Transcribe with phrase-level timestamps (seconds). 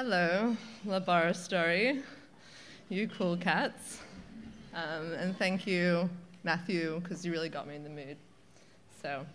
[0.00, 0.56] Hello,
[0.86, 2.04] Laborastory,
[2.88, 3.98] you cool cats.
[4.72, 6.08] Um, and thank you,
[6.44, 8.16] Matthew, because you really got me in the mood.
[9.02, 9.26] So,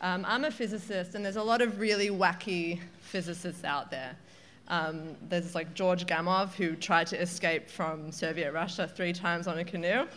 [0.00, 4.16] um, I'm a physicist, and there's a lot of really wacky physicists out there.
[4.66, 9.60] Um, there's like George Gamow, who tried to escape from Soviet Russia three times on
[9.60, 10.08] a canoe.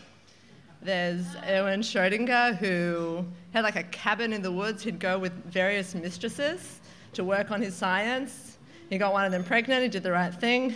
[0.82, 3.24] There's Erwin Schrödinger, who
[3.54, 4.82] had like a cabin in the woods.
[4.82, 6.82] He'd go with various mistresses
[7.14, 8.58] to work on his science
[8.92, 10.76] he got one of them pregnant, he did the right thing,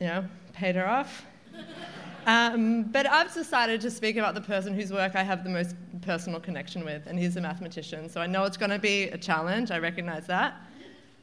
[0.00, 1.26] you know, paid her off.
[2.26, 5.76] Um, but I've decided to speak about the person whose work I have the most
[6.00, 8.08] personal connection with, and he's a mathematician.
[8.08, 10.54] So I know it's going to be a challenge, I recognize that.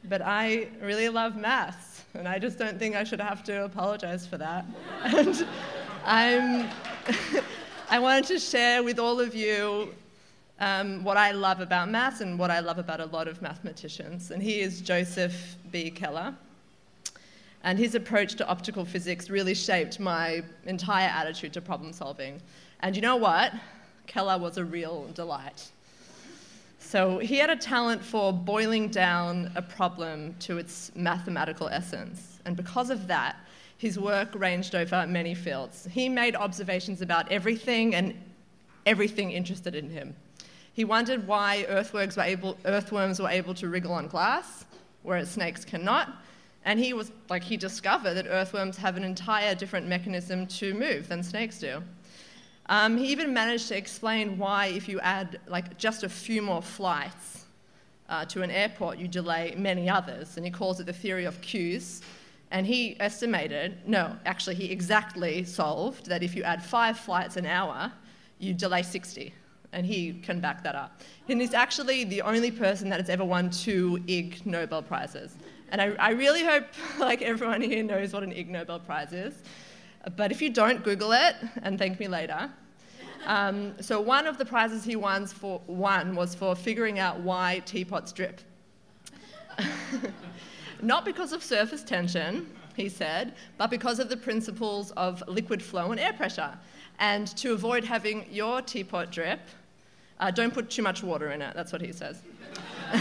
[0.04, 4.26] But I really love maths, and I just don't think I should have to apologize
[4.26, 4.64] for that.
[5.04, 5.44] And
[6.04, 6.70] I'm,
[7.90, 9.92] I wanted to share with all of you
[10.60, 14.30] um, what I love about maths and what I love about a lot of mathematicians.
[14.30, 15.90] And he is Joseph B.
[15.90, 16.34] Keller.
[17.64, 22.40] And his approach to optical physics really shaped my entire attitude to problem solving.
[22.80, 23.52] And you know what?
[24.06, 25.70] Keller was a real delight.
[26.78, 32.38] So he had a talent for boiling down a problem to its mathematical essence.
[32.44, 33.36] And because of that,
[33.76, 35.86] his work ranged over many fields.
[35.90, 38.14] He made observations about everything and
[38.86, 40.14] everything interested in him.
[40.78, 44.64] He wondered why earthworms were able, earthworms were able to wriggle on glass,
[45.02, 46.08] whereas snakes cannot.
[46.64, 51.08] And he was like he discovered that earthworms have an entire different mechanism to move
[51.08, 51.82] than snakes do.
[52.66, 56.62] Um, he even managed to explain why, if you add like just a few more
[56.62, 57.46] flights
[58.08, 60.36] uh, to an airport, you delay many others.
[60.36, 62.02] And he calls it the theory of queues.
[62.52, 67.46] And he estimated, no, actually, he exactly solved that if you add five flights an
[67.46, 67.90] hour,
[68.38, 69.34] you delay 60
[69.72, 71.00] and he can back that up.
[71.28, 75.36] And he's actually the only person that has ever won two Ig Nobel Prizes.
[75.70, 76.64] And I, I really hope
[76.98, 79.42] like everyone here knows what an Ig Nobel Prize is.
[80.16, 82.50] But if you don't, Google it and thank me later.
[83.26, 87.62] Um, so one of the prizes he won, for, won was for figuring out why
[87.66, 88.40] teapots drip.
[90.82, 95.90] Not because of surface tension, he said, but because of the principles of liquid flow
[95.90, 96.56] and air pressure.
[96.98, 99.40] And to avoid having your teapot drip,
[100.20, 102.22] uh, don't put too much water in it, that's what he says.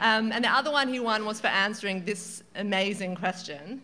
[0.00, 3.82] um, and the other one he won was for answering this amazing question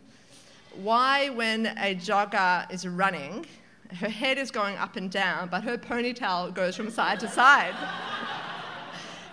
[0.77, 3.47] Why, when a jogger is running,
[3.97, 7.75] her head is going up and down, but her ponytail goes from side to side?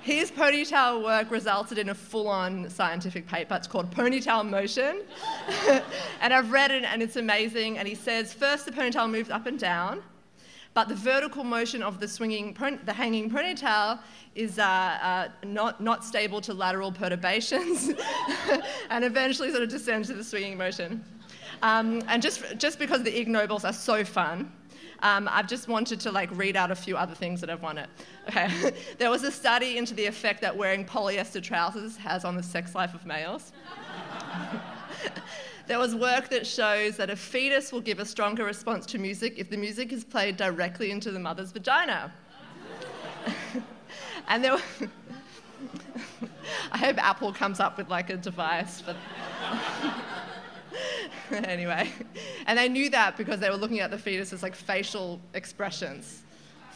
[0.10, 3.54] His ponytail work resulted in a full on scientific paper.
[3.54, 5.04] It's called Ponytail Motion.
[6.20, 7.78] and I've read it and it's amazing.
[7.78, 10.02] And he says first the ponytail moves up and down,
[10.74, 14.00] but the vertical motion of the swinging, the hanging ponytail
[14.34, 17.92] is uh, uh, not, not stable to lateral perturbations
[18.90, 21.06] and eventually sort of descends to the swinging motion.
[21.62, 24.52] Um, and just, just because the Ig Nobels are so fun,
[25.02, 27.78] um, I've just wanted to like read out a few other things that have won
[27.78, 27.90] it.
[28.28, 32.44] Okay, there was a study into the effect that wearing polyester trousers has on the
[32.44, 33.52] sex life of males.
[35.70, 39.36] There was work that shows that a fetus will give a stronger response to music
[39.38, 42.12] if the music is played directly into the mother's vagina.
[44.28, 44.58] and there
[46.72, 48.96] I hope Apple comes up with like a device for.
[51.32, 51.90] anyway,
[52.46, 56.24] and they knew that because they were looking at the fetus's like facial expressions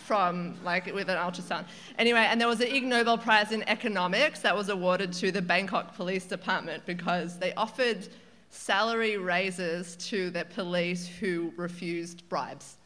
[0.03, 1.65] from like with an ultrasound.
[1.97, 5.41] Anyway, and there was an Ig Nobel Prize in economics that was awarded to the
[5.41, 8.07] Bangkok Police Department because they offered
[8.49, 12.77] salary raises to the police who refused bribes.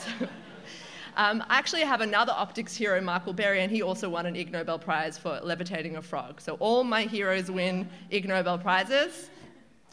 [0.00, 0.10] so,
[1.16, 4.50] um, I actually have another optics hero, Michael Berry, and he also won an Ig
[4.50, 6.40] Nobel Prize for levitating a frog.
[6.40, 9.30] So all my heroes win Ig Nobel Prizes.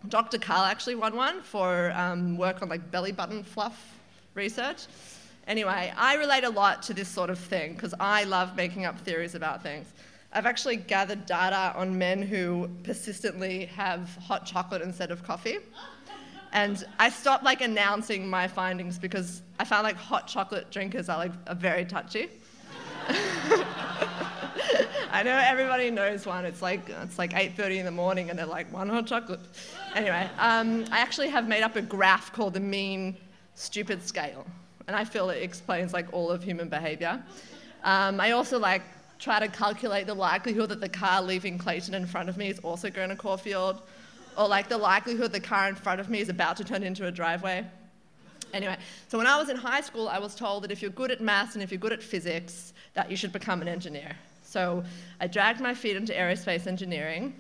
[0.10, 0.38] Dr.
[0.38, 3.98] Karl actually won one for um, work on like belly button fluff
[4.34, 4.86] research.
[5.48, 9.00] Anyway, I relate a lot to this sort of thing because I love making up
[9.00, 9.88] theories about things.
[10.34, 15.60] I've actually gathered data on men who persistently have hot chocolate instead of coffee.
[16.52, 21.18] And I stopped like announcing my findings because I found like hot chocolate drinkers are
[21.18, 22.30] like are very touchy.
[25.16, 26.44] I know everybody knows one.
[26.44, 29.40] It's like it's like 8:30 in the morning, and they're like one hot chocolate.
[29.96, 33.16] Anyway, um, I actually have made up a graph called the mean
[33.54, 34.46] stupid scale,
[34.88, 37.24] and I feel it explains like all of human behavior.
[37.86, 38.82] Um, I also like
[39.18, 42.60] try to calculate the likelihood that the car leaving Clayton in front of me is
[42.60, 43.84] also going to Caulfield,
[44.38, 47.08] or like the likelihood the car in front of me is about to turn into
[47.08, 47.66] a driveway.
[48.54, 48.76] Anyway,
[49.08, 51.22] so when I was in high school, I was told that if you're good at
[51.22, 54.12] maths and if you're good at physics, that you should become an engineer.
[54.46, 54.84] So
[55.20, 57.36] I dragged my feet into aerospace engineering,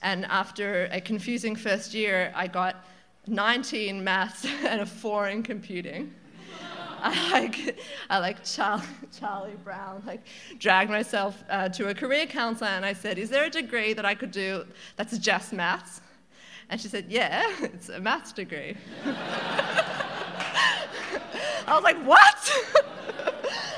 [0.00, 2.84] and after a confusing first year, I got
[3.26, 6.12] 19 maths and a 4 in computing.
[7.04, 7.78] I like,
[8.10, 8.84] I like Charlie,
[9.18, 10.24] Charlie Brown, like
[10.58, 14.04] dragged myself uh, to a career counselor and I said, is there a degree that
[14.04, 14.64] I could do
[14.96, 16.00] that's just maths?
[16.70, 18.76] And she said, yeah, it's a maths degree.
[21.66, 22.52] I was like, what?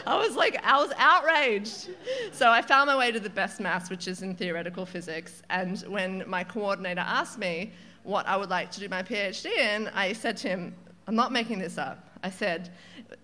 [0.07, 1.89] I was like, I was outraged.
[2.33, 5.43] So I found my way to the best maths, which is in theoretical physics.
[5.51, 7.73] And when my coordinator asked me
[8.03, 10.75] what I would like to do my PhD in, I said to him,
[11.07, 12.09] I'm not making this up.
[12.23, 12.71] I said,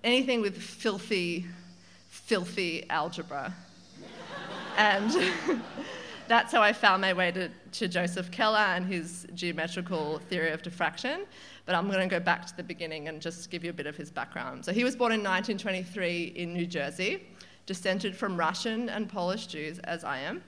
[0.05, 1.47] anything with filthy,
[2.09, 3.55] filthy algebra.
[4.76, 5.33] and
[6.29, 10.62] that's how I found my way to, to Joseph Keller and his geometrical theory of
[10.62, 11.26] diffraction.
[11.71, 13.87] But I'm going to go back to the beginning and just give you a bit
[13.87, 14.65] of his background.
[14.65, 17.29] So he was born in 1923 in New Jersey,
[17.65, 20.43] descended from Russian and Polish Jews, as I am.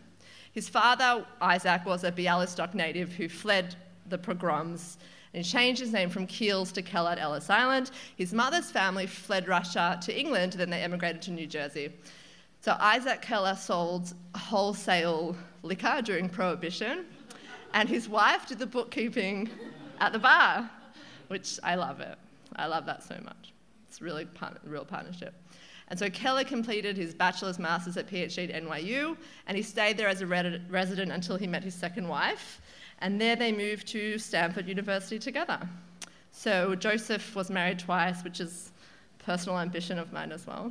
[0.50, 3.76] His father, Isaac, was a Bialystok native who fled
[4.08, 4.98] the pogroms
[5.32, 7.92] and changed his name from Keels to Keller at Ellis Island.
[8.16, 11.92] His mother's family fled Russia to England, then they emigrated to New Jersey.
[12.62, 17.04] So Isaac Keller sold wholesale liquor during Prohibition,
[17.74, 19.50] and his wife did the bookkeeping
[20.00, 20.68] at the bar,
[21.32, 22.18] which I love it.
[22.56, 23.54] I love that so much.
[23.88, 24.28] It's really
[24.64, 25.34] real partnership.
[25.88, 30.08] And so Keller completed his bachelor's, master's at PhD at NYU, and he stayed there
[30.08, 32.60] as a resident until he met his second wife.
[32.98, 35.58] And there they moved to Stanford University together.
[36.32, 38.72] So Joseph was married twice, which is
[39.18, 40.70] personal ambition of mine as well.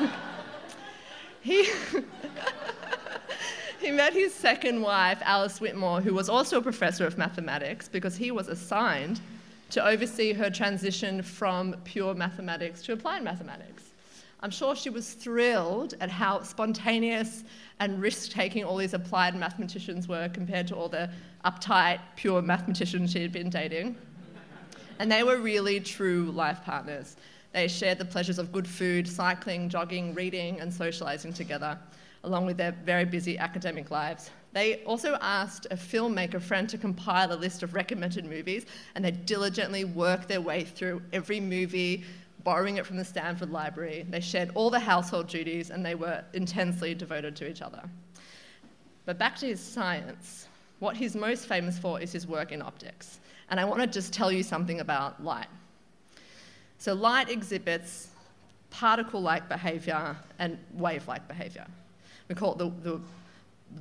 [1.40, 1.68] he,
[3.86, 8.16] he met his second wife, Alice Whittemore, who was also a professor of mathematics because
[8.16, 9.20] he was assigned
[9.70, 13.84] to oversee her transition from pure mathematics to applied mathematics.
[14.40, 17.44] I'm sure she was thrilled at how spontaneous
[17.78, 21.08] and risk taking all these applied mathematicians were compared to all the
[21.44, 23.94] uptight, pure mathematicians she had been dating.
[24.98, 27.16] And they were really true life partners.
[27.52, 31.78] They shared the pleasures of good food, cycling, jogging, reading, and socializing together,
[32.24, 34.30] along with their very busy academic lives.
[34.52, 39.10] They also asked a filmmaker friend to compile a list of recommended movies, and they
[39.10, 42.04] diligently worked their way through every movie,
[42.46, 44.06] borrowing it from the Stanford Library.
[44.08, 47.82] They shared all the household duties and they were intensely devoted to each other.
[49.04, 50.46] But back to his science.
[50.78, 53.18] What he's most famous for is his work in optics.
[53.50, 55.48] And I want to just tell you something about light.
[56.78, 58.08] So, light exhibits
[58.70, 61.66] particle like behavior and wave like behavior.
[62.28, 63.00] We call it the, the,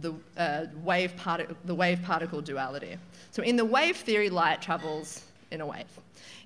[0.02, 2.98] the, uh, wave partic- the wave particle duality.
[3.32, 5.86] So, in the wave theory, light travels in a wave.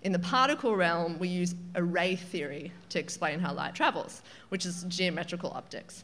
[0.01, 4.84] In the particle realm, we use array theory to explain how light travels, which is
[4.88, 6.04] geometrical optics.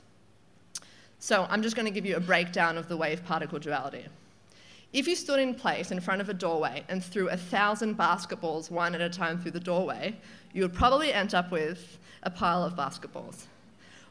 [1.19, 4.05] So I'm just going to give you a breakdown of the wave particle duality.
[4.93, 8.71] If you stood in place in front of a doorway and threw a thousand basketballs
[8.71, 10.15] one at a time through the doorway,
[10.53, 13.45] you would probably end up with a pile of basketballs.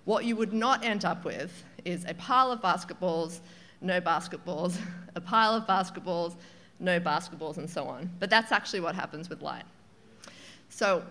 [0.04, 3.40] What you would not end up with is a pile of basketballs,
[3.80, 4.76] no basketballs,
[5.14, 6.36] a pile of basketballs,
[6.80, 8.10] no basketballs, and so on.
[8.18, 9.64] But that's actually what happens with light.
[10.68, 11.04] So,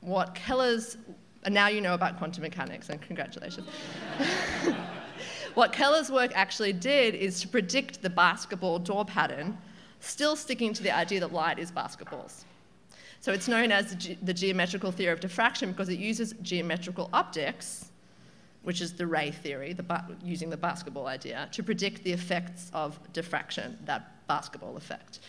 [0.00, 0.98] what Keller's,
[1.44, 3.68] and now you know about quantum mechanics, and congratulations.
[5.56, 9.56] what Keller's work actually did is to predict the basketball door pattern,
[10.00, 12.44] still sticking to the idea that light is basketballs.
[13.22, 17.08] So it's known as the, ge- the geometrical theory of diffraction because it uses geometrical
[17.14, 17.90] optics,
[18.64, 22.70] which is the ray theory, the ba- using the basketball idea, to predict the effects
[22.74, 25.20] of diffraction, that basketball effect,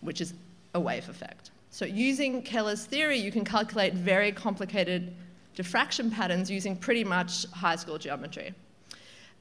[0.00, 0.32] which is
[0.74, 1.50] a wave effect.
[1.68, 5.14] So, using Keller's theory, you can calculate very complicated
[5.54, 8.54] diffraction patterns using pretty much high school geometry.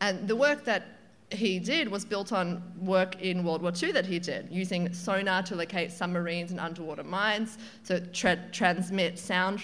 [0.01, 0.85] And the work that
[1.31, 5.43] he did was built on work in World War II that he did, using sonar
[5.43, 9.63] to locate submarines and underwater mines, so tra- transmit sound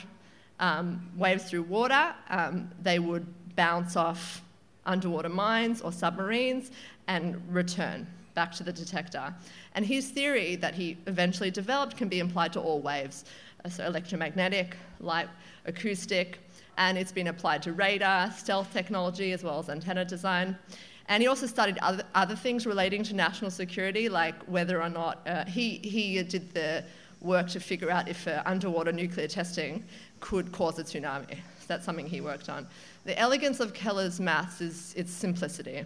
[0.59, 2.13] um, waves through water.
[2.29, 4.41] Um, they would bounce off
[4.85, 6.71] underwater mines or submarines
[7.07, 9.33] and return back to the detector.
[9.75, 13.25] And his theory that he eventually developed can be applied to all waves,
[13.65, 15.27] uh, so electromagnetic, light,
[15.65, 16.39] acoustic,
[16.77, 20.57] and it's been applied to radar, stealth technology, as well as antenna design.
[21.07, 25.19] And he also studied other, other things relating to national security, like whether or not
[25.27, 26.83] uh, he, he did the
[27.19, 29.83] work to figure out if uh, underwater nuclear testing
[30.19, 31.37] could cause a tsunami.
[31.67, 32.67] That's something he worked on.
[33.05, 35.83] The elegance of Keller's maths is its simplicity.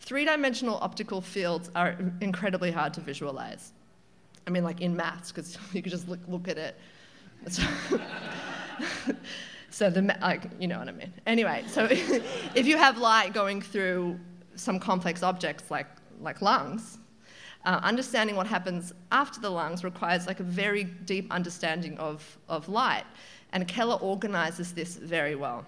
[0.00, 3.72] Three dimensional optical fields are incredibly hard to visualize.
[4.46, 6.76] I mean, like in maths, because you could just look, look at it.
[9.72, 11.12] So the like, you know what I mean.
[11.26, 14.20] Anyway, so if you have light going through
[14.54, 15.86] some complex objects like
[16.20, 16.98] like lungs,
[17.64, 22.68] uh, understanding what happens after the lungs requires like a very deep understanding of, of
[22.68, 23.04] light.
[23.52, 25.64] And Keller organizes this very well.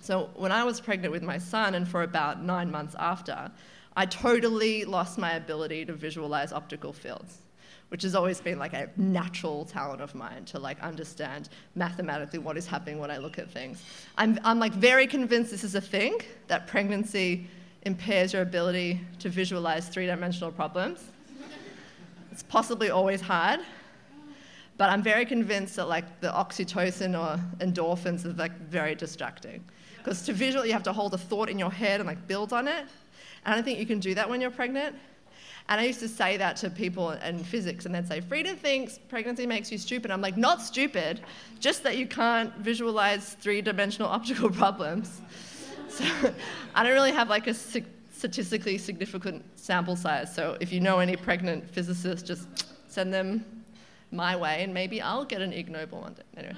[0.00, 3.50] So when I was pregnant with my son, and for about nine months after,
[3.96, 7.38] I totally lost my ability to visualize optical fields,
[7.90, 12.56] which has always been like a natural talent of mine to like understand mathematically what
[12.56, 13.82] is happening when I look at things.
[14.16, 17.48] I'm, I'm like very convinced this is a thing, that pregnancy
[17.82, 21.02] impairs your ability to visualize three-dimensional problems.
[22.30, 23.58] it's possibly always hard,
[24.76, 29.64] but I'm very convinced that like the oxytocin or endorphins are like very distracting.
[29.98, 32.52] Because to visual, you have to hold a thought in your head and like build
[32.52, 32.86] on it.
[33.44, 34.94] And I don't think you can do that when you're pregnant.
[35.70, 38.98] And I used to say that to people in physics, and they'd say, Freda thinks
[38.98, 40.10] pregnancy makes you stupid.
[40.10, 41.20] I'm like, not stupid,
[41.60, 45.22] just that you can't visualize three dimensional optical problems.
[45.88, 46.04] So
[46.74, 50.34] I don't really have like a statistically significant sample size.
[50.34, 52.48] So if you know any pregnant physicists, just
[52.88, 53.44] send them
[54.12, 56.22] my way, and maybe I'll get an Ig Nobel one day.
[56.36, 56.54] Anyway,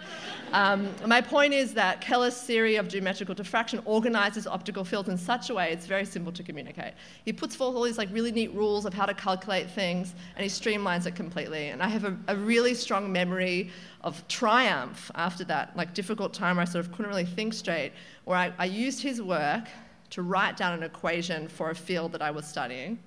[0.52, 5.50] um, my point is that Keller's theory of geometrical diffraction organizes optical fields in such
[5.50, 6.94] a way it's very simple to communicate.
[7.24, 10.42] He puts forth all these like really neat rules of how to calculate things, and
[10.42, 11.68] he streamlines it completely.
[11.68, 16.56] And I have a, a really strong memory of triumph after that, like difficult time
[16.56, 17.92] where I sort of couldn't really think straight,
[18.24, 19.68] where I, I used his work
[20.10, 22.98] to write down an equation for a field that I was studying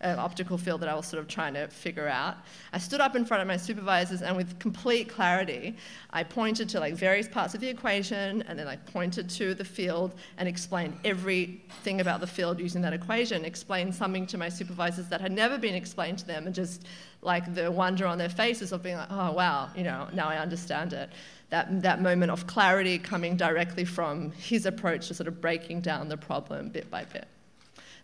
[0.00, 2.36] an optical field that I was sort of trying to figure out.
[2.72, 5.76] I stood up in front of my supervisors and with complete clarity,
[6.10, 9.64] I pointed to like various parts of the equation and then I pointed to the
[9.64, 15.08] field and explained everything about the field using that equation, explained something to my supervisors
[15.08, 16.86] that had never been explained to them and just
[17.22, 20.38] like the wonder on their faces of being like, oh wow, you know, now I
[20.38, 21.10] understand it.
[21.50, 26.08] That, that moment of clarity coming directly from his approach to sort of breaking down
[26.08, 27.26] the problem bit by bit.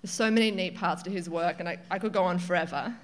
[0.02, 2.94] There's so many neat parts to his work, and I, I could go on forever.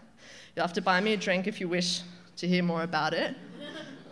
[0.54, 2.02] You'll have to buy me a drink if you wish
[2.36, 3.34] to hear more about it.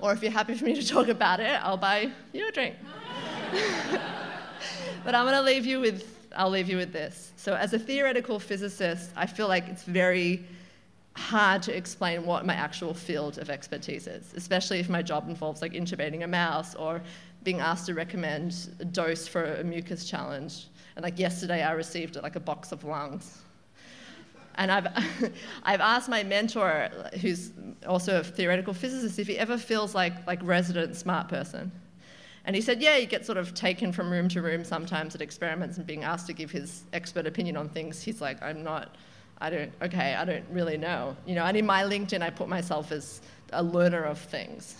[0.00, 2.76] Or if you're happy for me to talk about it, I'll buy you a drink.
[5.04, 7.32] but I'm going to leave you with I'll leave you with this.
[7.36, 10.44] So as a theoretical physicist, I feel like it's very
[11.16, 15.60] hard to explain what my actual field of expertise is, especially if my job involves
[15.60, 17.02] like intubating a mouse or
[17.42, 20.66] being asked to recommend a dose for a mucus challenge.
[21.00, 23.38] And like yesterday, I received like a box of lungs.
[24.56, 24.86] And I've,
[25.62, 26.90] I've asked my mentor,
[27.22, 27.52] who's
[27.88, 31.72] also a theoretical physicist, if he ever feels like like resident smart person.
[32.44, 35.22] And he said, yeah, he gets sort of taken from room to room sometimes at
[35.22, 38.02] experiments and being asked to give his expert opinion on things.
[38.02, 38.96] He's like, I'm not,
[39.40, 41.16] I don't, okay, I don't really know.
[41.24, 43.22] You know, and in my LinkedIn, I put myself as
[43.54, 44.76] a learner of things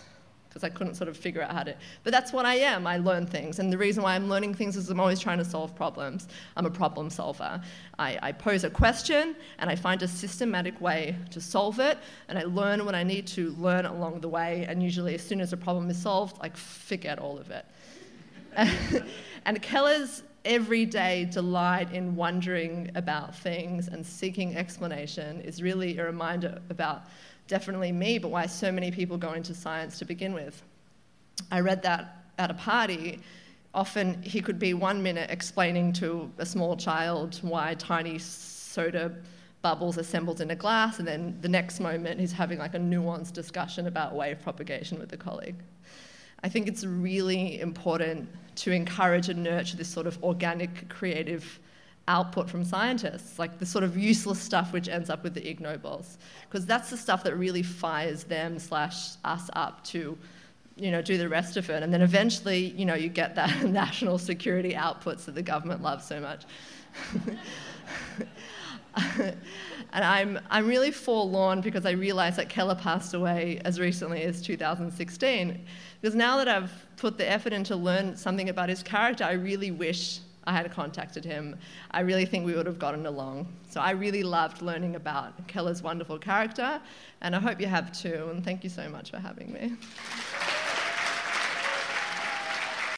[0.50, 1.76] because I couldn't sort of figure out how to.
[2.02, 2.85] But that's what I am.
[2.85, 3.61] I learn things.
[3.61, 6.26] And the reason why I'm learning things is I'm always trying to solve problems.
[6.57, 7.62] I'm a problem solver.
[8.00, 11.99] I, I, pose a question and I find a systematic way to solve it.
[12.28, 14.66] And I learn what I need to learn along the way.
[14.69, 17.64] And usually, as soon as a problem is solved, I forget all of it.
[19.45, 26.61] and Keller's everyday delight in wondering about things and seeking explanation is really a reminder
[26.71, 27.02] about
[27.50, 30.62] definitely me, but why so many people go into science to begin with.
[31.50, 33.19] I read that at a party.
[33.75, 39.16] Often he could be one minute explaining to a small child why tiny soda
[39.62, 43.33] bubbles assembled in a glass, and then the next moment he's having like a nuanced
[43.33, 45.57] discussion about wave propagation with a colleague.
[46.45, 48.28] I think it's really important
[48.62, 51.59] to encourage and nurture this sort of organic, creative
[52.10, 55.60] output from scientists, like the sort of useless stuff which ends up with the Ig
[55.60, 60.18] because that's the stuff that really fires them slash us up to,
[60.76, 63.62] you know, do the rest of it, and then eventually, you know, you get that
[63.82, 66.42] national security outputs that the government loves so much.
[69.92, 74.42] and I'm, I'm really forlorn because I realize that Keller passed away as recently as
[74.42, 75.64] 2016.
[76.00, 79.32] Because now that I've put the effort in to learn something about his character, I
[79.32, 81.59] really wish I had contacted him,
[81.90, 83.49] I really think we would have gotten along.
[83.68, 86.80] So I really loved learning about Keller's wonderful character,
[87.20, 88.28] and I hope you have too.
[88.30, 89.76] And thank you so much for having me.